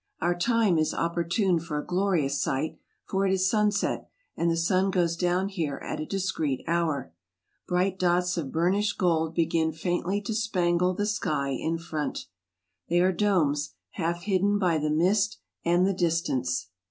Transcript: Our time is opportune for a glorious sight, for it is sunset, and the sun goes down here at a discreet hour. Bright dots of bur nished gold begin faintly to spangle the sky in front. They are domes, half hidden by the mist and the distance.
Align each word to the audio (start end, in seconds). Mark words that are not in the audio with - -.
Our 0.19 0.33
time 0.35 0.79
is 0.79 0.95
opportune 0.95 1.59
for 1.59 1.77
a 1.77 1.85
glorious 1.85 2.41
sight, 2.41 2.79
for 3.05 3.27
it 3.27 3.31
is 3.31 3.47
sunset, 3.47 4.09
and 4.35 4.49
the 4.49 4.57
sun 4.57 4.89
goes 4.89 5.15
down 5.15 5.49
here 5.49 5.77
at 5.77 5.99
a 5.99 6.07
discreet 6.07 6.63
hour. 6.65 7.13
Bright 7.67 7.99
dots 7.99 8.35
of 8.35 8.51
bur 8.51 8.71
nished 8.71 8.97
gold 8.97 9.35
begin 9.35 9.71
faintly 9.71 10.19
to 10.21 10.33
spangle 10.33 10.95
the 10.95 11.05
sky 11.05 11.49
in 11.51 11.77
front. 11.77 12.25
They 12.89 12.99
are 12.99 13.11
domes, 13.13 13.75
half 13.91 14.23
hidden 14.23 14.57
by 14.57 14.79
the 14.79 14.89
mist 14.89 15.37
and 15.63 15.85
the 15.85 15.93
distance. 15.93 16.69